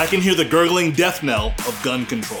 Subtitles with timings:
[0.00, 2.40] I can hear the gurgling death knell of gun control.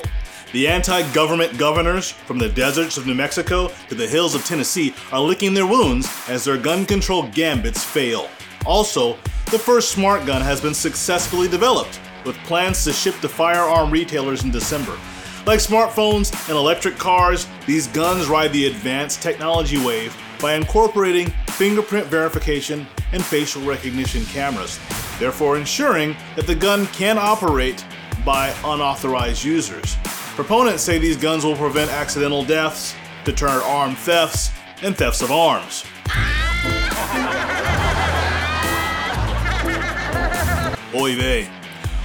[0.52, 4.94] The anti government governors from the deserts of New Mexico to the hills of Tennessee
[5.12, 8.30] are licking their wounds as their gun control gambits fail.
[8.64, 9.18] Also,
[9.50, 14.42] the first smart gun has been successfully developed, with plans to ship to firearm retailers
[14.42, 14.98] in December.
[15.44, 22.06] Like smartphones and electric cars, these guns ride the advanced technology wave by incorporating fingerprint
[22.06, 24.80] verification and facial recognition cameras,
[25.20, 27.84] therefore ensuring that the gun can operate
[28.24, 29.96] by unauthorized users.
[30.34, 34.50] Proponents say these guns will prevent accidental deaths, deter armed thefts,
[34.82, 35.84] and thefts of arms.
[40.94, 41.48] Oy vey.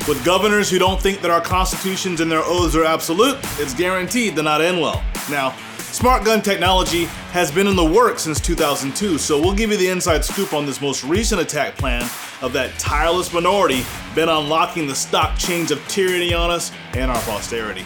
[0.07, 4.35] With governors who don't think that our constitutions and their oaths are absolute, it's guaranteed
[4.35, 5.03] to not end well.
[5.31, 9.77] Now, smart gun technology has been in the works since 2002, so we'll give you
[9.77, 12.07] the inside scoop on this most recent attack plan
[12.45, 17.19] of that tireless minority been unlocking the stock chains of tyranny on us and our
[17.23, 17.83] posterity.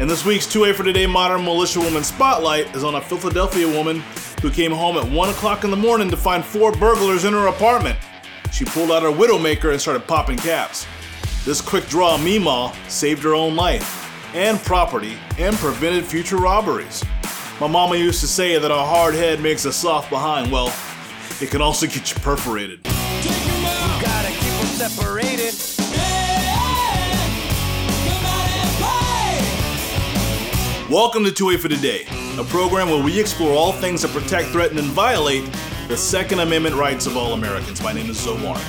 [0.00, 4.02] And this week's 2A for Today Modern Militia Woman Spotlight is on a Philadelphia woman
[4.40, 7.48] who came home at 1 o'clock in the morning to find four burglars in her
[7.48, 7.98] apartment.
[8.52, 10.86] She pulled out her Widowmaker and started popping caps.
[11.44, 17.04] This quick draw Meemaw saved her own life and property and prevented future robberies.
[17.60, 20.50] My mama used to say that a hard head makes a soft behind.
[20.50, 20.74] Well,
[21.42, 22.80] it can also get you perforated.
[24.78, 25.54] You gotta keep them separated.
[30.88, 32.06] Welcome to 2A for Today,
[32.38, 35.50] a program where we explore all things that protect, threaten, and violate
[35.88, 37.82] the Second Amendment rights of all Americans.
[37.82, 38.62] My name is Zoe Warren.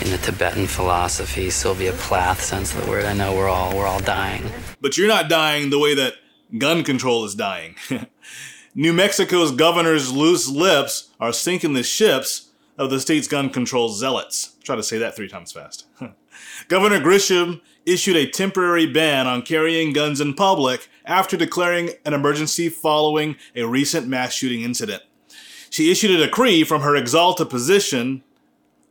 [0.00, 3.06] in the Tibetan philosophy, Sylvia Plath sense of the word.
[3.06, 4.44] I know we're all we're all dying.
[4.80, 6.14] But you're not dying the way that
[6.58, 7.76] gun control is dying.
[8.74, 14.54] New Mexico's governor's loose lips are sinking the ships of the state's gun control zealots.
[14.64, 15.84] Try to say that three times fast.
[16.68, 22.70] Governor Grisham issued a temporary ban on carrying guns in public after declaring an emergency
[22.70, 25.02] following a recent mass shooting incident.
[25.68, 28.24] She issued a decree from her exalted position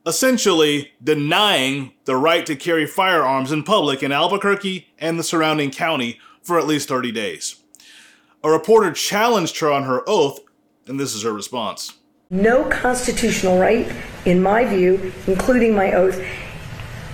[0.05, 6.19] essentially denying the right to carry firearms in public in Albuquerque and the surrounding county
[6.41, 7.60] for at least 30 days.
[8.43, 10.39] A reporter challenged her on her oath,
[10.87, 11.93] and this is her response.
[12.31, 13.91] No constitutional right,
[14.25, 16.19] in my view, including my oath,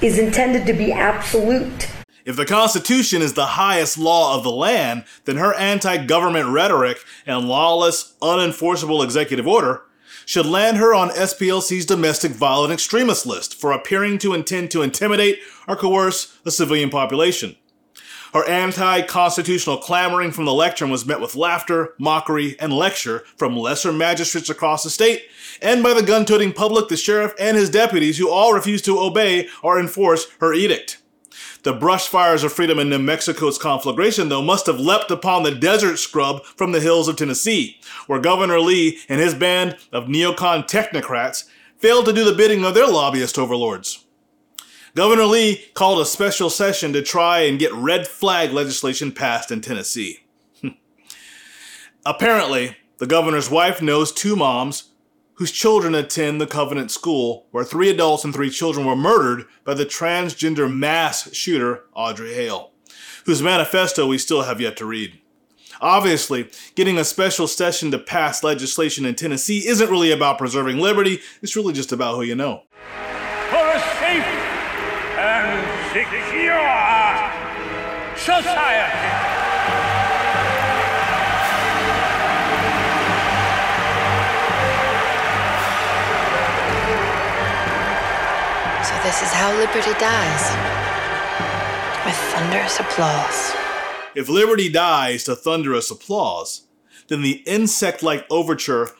[0.01, 1.89] is intended to be absolute.
[2.23, 6.99] If the Constitution is the highest law of the land, then her anti government rhetoric
[7.25, 9.81] and lawless, unenforceable executive order
[10.25, 15.39] should land her on SPLC's domestic violent extremist list for appearing to intend to intimidate
[15.67, 17.55] or coerce a civilian population.
[18.37, 23.57] Her anti constitutional clamoring from the lectern was met with laughter, mockery, and lecture from
[23.57, 25.23] lesser magistrates across the state
[25.59, 28.99] and by the gun toting public, the sheriff, and his deputies who all refused to
[28.99, 31.01] obey or enforce her edict.
[31.63, 35.55] The brush fires of freedom in New Mexico's conflagration, though, must have leapt upon the
[35.55, 40.69] desert scrub from the hills of Tennessee, where Governor Lee and his band of neocon
[40.69, 41.45] technocrats
[41.79, 44.05] failed to do the bidding of their lobbyist overlords.
[44.95, 49.61] Governor Lee called a special session to try and get red flag legislation passed in
[49.61, 50.25] Tennessee.
[52.05, 54.91] Apparently, the governor's wife knows two moms
[55.35, 59.75] whose children attend the Covenant School, where three adults and three children were murdered by
[59.75, 62.71] the transgender mass shooter Audrey Hale,
[63.25, 65.19] whose manifesto we still have yet to read.
[65.79, 71.19] Obviously, getting a special session to pass legislation in Tennessee isn't really about preserving liberty,
[71.43, 72.63] it's really just about who you know.
[73.51, 74.46] for
[76.05, 77.17] secure
[78.15, 79.07] society.
[88.83, 90.55] So this is how liberty dies.
[92.05, 93.55] With thunderous applause.
[94.15, 96.67] If liberty dies to thunderous applause,
[97.07, 98.91] then the insect like overture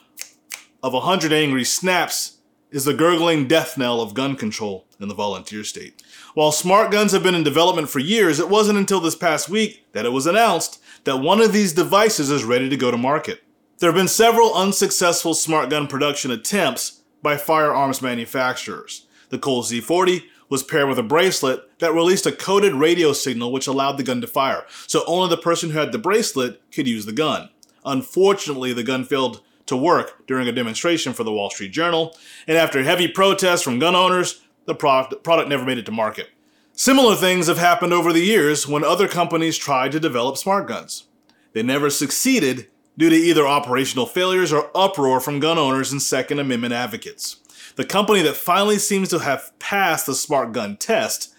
[0.82, 2.38] of a hundred angry snaps
[2.72, 6.02] is the gurgling death knell of gun control in the volunteer state.
[6.34, 9.86] While smart guns have been in development for years, it wasn't until this past week
[9.94, 13.44] that it was announced that one of these devices is ready to go to market.
[13.80, 19.06] There have been several unsuccessful smart gun production attempts by firearms manufacturers.
[19.30, 23.68] The Colt Z40 was paired with a bracelet that released a coded radio signal which
[23.68, 27.06] allowed the gun to fire, so only the person who had the bracelet could use
[27.06, 27.50] the gun.
[27.86, 32.16] Unfortunately, the gun failed to work during a demonstration for the Wall Street Journal,
[32.48, 36.30] and after heavy protests from gun owners, the product, product never made it to market.
[36.74, 41.08] Similar things have happened over the years when other companies tried to develop smart guns.
[41.54, 42.68] They never succeeded
[42.98, 47.38] due to either operational failures or uproar from gun owners and Second Amendment advocates.
[47.78, 51.34] The company that finally seems to have passed the smart gun test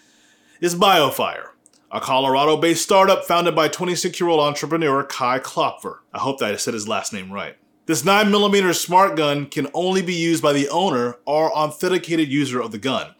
[0.59, 1.49] is BioFire,
[1.91, 5.99] a Colorado based startup founded by 26 year old entrepreneur Kai Klopfer.
[6.13, 7.57] I hope that I said his last name right.
[7.89, 12.71] This 9mm smart gun can only be used by the owner or authenticated user of
[12.71, 13.15] the gun.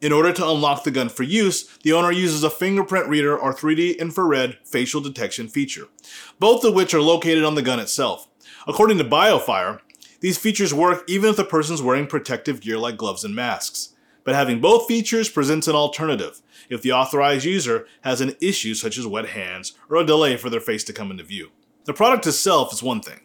[0.00, 3.52] In order to unlock the gun for use, the owner uses a fingerprint reader or
[3.52, 5.88] 3D infrared facial detection feature,
[6.38, 8.26] both of which are located on the gun itself.
[8.66, 9.80] According to BioFire,
[10.20, 13.90] these features work even if the person's wearing protective gear like gloves and masks.
[14.24, 18.96] But having both features presents an alternative if the authorized user has an issue such
[18.96, 21.50] as wet hands or a delay for their face to come into view.
[21.84, 23.20] The product itself is one thing,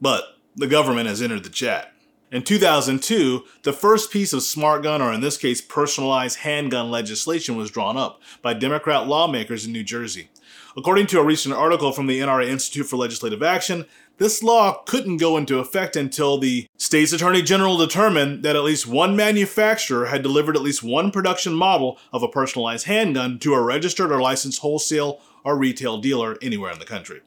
[0.00, 1.92] but the government has entered the chat.
[2.32, 7.56] In 2002, the first piece of smart gun, or in this case, personalized handgun legislation,
[7.56, 10.30] was drawn up by Democrat lawmakers in New Jersey.
[10.76, 13.86] According to a recent article from the NRA Institute for Legislative Action,
[14.18, 18.86] this law couldn't go into effect until the state's attorney general determined that at least
[18.86, 23.62] one manufacturer had delivered at least one production model of a personalized handgun to a
[23.62, 27.20] registered or licensed wholesale or retail dealer anywhere in the country.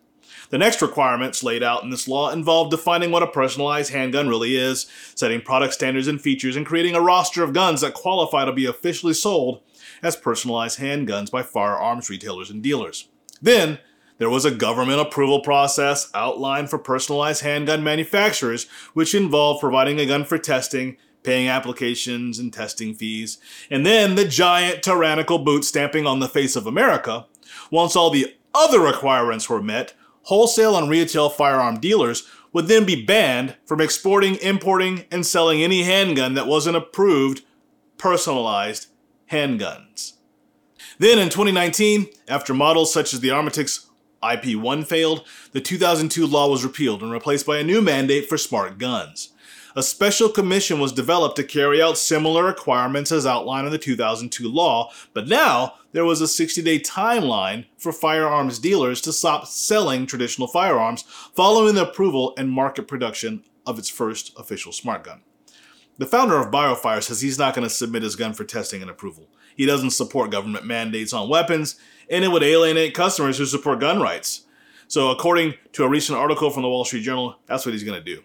[0.49, 4.55] The next requirements laid out in this law involve defining what a personalized handgun really
[4.55, 8.51] is, setting product standards and features, and creating a roster of guns that qualify to
[8.51, 9.61] be officially sold
[10.01, 13.07] as personalized handguns by firearms retailers and dealers.
[13.41, 13.79] Then,
[14.17, 20.05] there was a government approval process outlined for personalized handgun manufacturers, which involved providing a
[20.05, 23.37] gun for testing, paying applications and testing fees,
[23.69, 27.27] and then the giant tyrannical boot stamping on the face of America.
[27.71, 29.93] Once all the other requirements were met,
[30.29, 32.23] wholesale and retail firearm dealers
[32.53, 37.41] would then be banned from exporting, importing, and selling any handgun that wasn't approved
[37.97, 38.87] personalized
[39.31, 40.13] handguns.
[40.99, 43.87] Then in 2019, after models such as the Armatix
[44.21, 48.77] IP1 failed, the 2002 law was repealed and replaced by a new mandate for smart
[48.77, 49.29] guns.
[49.75, 54.48] A special commission was developed to carry out similar requirements as outlined in the 2002
[54.48, 60.07] law, but now there was a 60 day timeline for firearms dealers to stop selling
[60.07, 61.04] traditional firearms
[61.36, 65.21] following the approval and market production of its first official smart gun.
[66.00, 68.89] The founder of BioFire says he's not going to submit his gun for testing and
[68.89, 69.27] approval.
[69.56, 71.75] He doesn't support government mandates on weapons,
[72.10, 74.45] and it would alienate customers who support gun rights.
[74.88, 78.01] So, according to a recent article from the Wall Street Journal, that's what he's going
[78.01, 78.24] to do.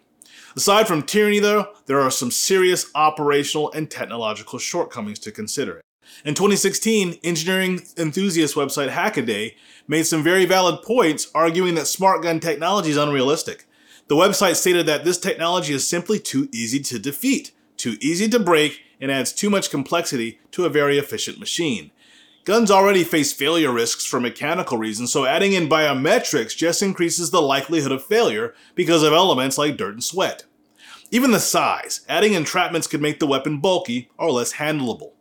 [0.56, 5.80] Aside from tyranny, though, there are some serious operational and technological shortcomings to consider.
[6.24, 9.54] In 2016, engineering enthusiast website Hackaday
[9.88, 13.66] made some very valid points arguing that smart gun technology is unrealistic.
[14.06, 18.38] The website stated that this technology is simply too easy to defeat, too easy to
[18.38, 21.90] break, and adds too much complexity to a very efficient machine.
[22.44, 27.41] Guns already face failure risks for mechanical reasons, so adding in biometrics just increases the
[27.41, 30.44] likelihood of failure because of elements like dirt and sweat.
[31.11, 35.12] Even the size, adding entrapments could make the weapon bulky or less handleable.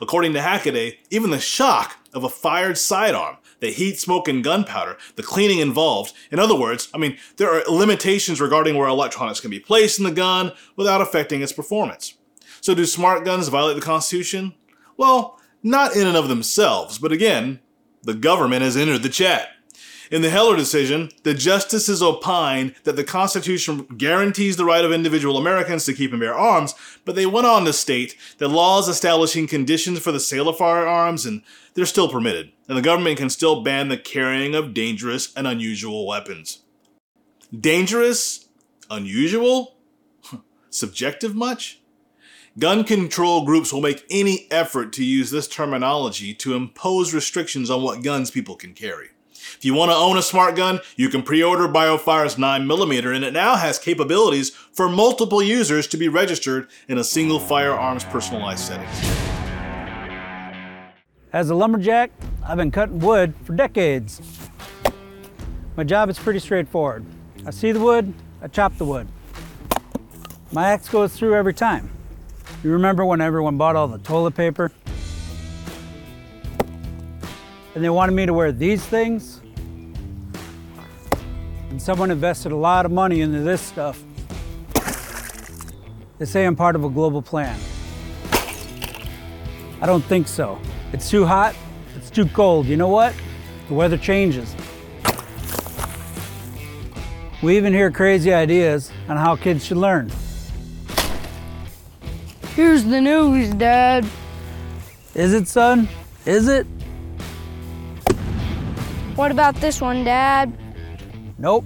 [0.00, 4.98] According to Hackaday, even the shock of a fired sidearm, the heat, smoke, and gunpowder,
[5.14, 9.50] the cleaning involved, in other words, I mean, there are limitations regarding where electronics can
[9.50, 12.14] be placed in the gun without affecting its performance.
[12.60, 14.54] So, do smart guns violate the Constitution?
[14.96, 17.60] Well, not in and of themselves, but again,
[18.02, 19.48] the government has entered the chat.
[20.10, 25.38] In the Heller decision, the justices opined that the Constitution guarantees the right of individual
[25.38, 26.74] Americans to keep and bear arms,
[27.06, 31.24] but they went on to state that laws establishing conditions for the sale of firearms
[31.24, 31.42] and
[31.72, 36.06] they're still permitted, and the government can still ban the carrying of dangerous and unusual
[36.06, 36.58] weapons.
[37.58, 38.48] Dangerous?
[38.90, 39.78] Unusual?
[40.70, 41.81] Subjective much?
[42.58, 47.82] Gun control groups will make any effort to use this terminology to impose restrictions on
[47.82, 49.08] what guns people can carry.
[49.30, 53.32] If you want to own a smart gun, you can pre-order BioFire's 9mm and it
[53.32, 58.88] now has capabilities for multiple users to be registered in a single firearms personalized setting.
[61.32, 62.10] As a lumberjack,
[62.46, 64.20] I've been cutting wood for decades.
[65.74, 67.06] My job is pretty straightforward.
[67.46, 69.08] I see the wood, I chop the wood.
[70.52, 71.88] My axe goes through every time.
[72.64, 74.70] You remember when everyone bought all the toilet paper?
[77.74, 79.40] And they wanted me to wear these things?
[81.70, 84.02] And someone invested a lot of money into this stuff.
[86.18, 87.58] They say I'm part of a global plan.
[89.80, 90.60] I don't think so.
[90.92, 91.56] It's too hot,
[91.96, 92.66] it's too cold.
[92.66, 93.14] You know what?
[93.68, 94.54] The weather changes.
[97.42, 100.12] We even hear crazy ideas on how kids should learn.
[102.54, 104.06] Here's the news, Dad.
[105.14, 105.88] Is it, son?
[106.26, 106.66] Is it?
[109.16, 110.52] What about this one, Dad?
[111.38, 111.64] Nope.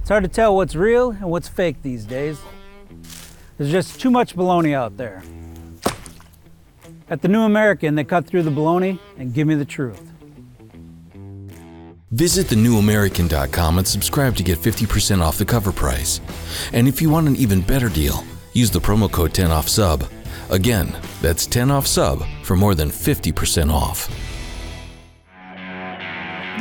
[0.00, 2.38] It's hard to tell what's real and what's fake these days.
[3.56, 5.22] There's just too much baloney out there.
[7.08, 10.12] At the New American, they cut through the baloney and give me the truth.
[12.10, 16.20] Visit thenewamerican.com and subscribe to get 50% off the cover price.
[16.72, 18.24] And if you want an even better deal,
[18.58, 20.10] use the promo code 10OFFSUB.
[20.50, 24.10] Again, that's 10 off sub for more than 50% off.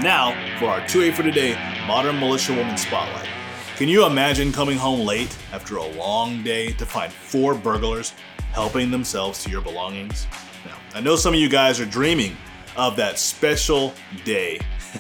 [0.04, 3.28] Now, for our 2A for today Modern Militia Woman Spotlight.
[3.78, 8.14] Can you imagine coming home late after a long day to find four burglars
[8.52, 10.28] helping themselves to your belongings?
[10.66, 12.38] Now, I know some of you guys are dreaming
[12.76, 14.60] of that special day.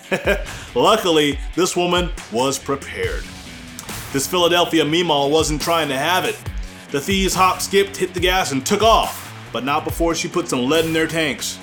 [0.75, 3.24] Luckily, this woman was prepared.
[4.13, 6.38] This Philadelphia Meemaw wasn't trying to have it.
[6.89, 10.48] The thieves hop skipped, hit the gas, and took off, but not before she put
[10.48, 11.60] some lead in their tanks.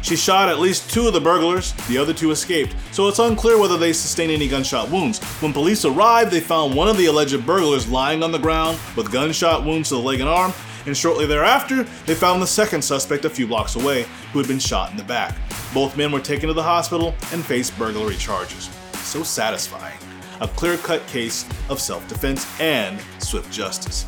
[0.00, 3.58] She shot at least two of the burglars, the other two escaped, so it's unclear
[3.58, 5.22] whether they sustained any gunshot wounds.
[5.42, 9.12] When police arrived, they found one of the alleged burglars lying on the ground with
[9.12, 10.54] gunshot wounds to the leg and arm,
[10.86, 14.58] and shortly thereafter, they found the second suspect a few blocks away, who had been
[14.58, 15.36] shot in the back.
[15.74, 18.70] Both men were taken to the hospital and faced burglary charges.
[19.02, 19.98] So satisfying.
[20.40, 24.06] A clear cut case of self defense and swift justice.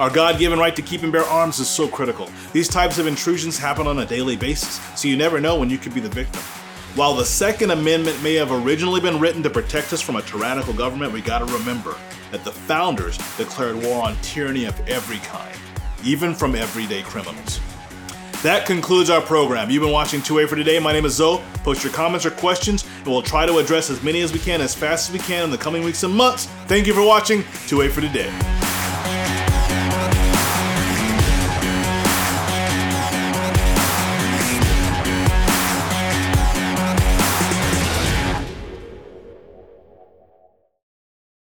[0.00, 2.30] Our God given right to keep and bear arms is so critical.
[2.52, 5.76] These types of intrusions happen on a daily basis, so you never know when you
[5.76, 6.40] could be the victim.
[6.94, 10.72] While the Second Amendment may have originally been written to protect us from a tyrannical
[10.72, 11.96] government, we gotta remember
[12.30, 15.56] that the founders declared war on tyranny of every kind,
[16.04, 17.60] even from everyday criminals.
[18.44, 19.68] That concludes our program.
[19.68, 20.78] You've been watching 2A for today.
[20.78, 21.42] My name is Zoe.
[21.64, 24.60] Post your comments or questions, and we'll try to address as many as we can
[24.60, 26.46] as fast as we can in the coming weeks and months.
[26.66, 28.32] Thank you for watching 2A for today.